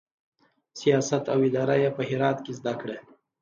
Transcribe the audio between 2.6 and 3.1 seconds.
کړه.